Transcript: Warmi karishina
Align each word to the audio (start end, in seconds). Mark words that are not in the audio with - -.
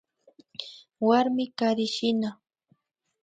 Warmi 1.07 1.45
karishina 1.57 2.29